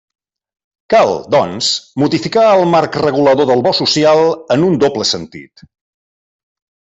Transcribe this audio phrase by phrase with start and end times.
[0.93, 1.67] Cal, doncs,
[2.03, 4.23] modificar el marc regulador del bo social
[4.57, 5.65] en un doble sentit.